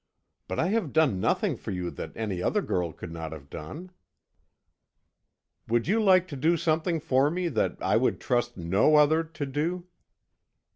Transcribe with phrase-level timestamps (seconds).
[0.47, 3.91] But I have done nothing for you that any other girl could not have done."
[5.67, 9.45] "Would you like to do something for me that I would trust no other to
[9.45, 9.85] do?"